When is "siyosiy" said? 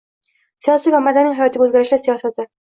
0.65-0.95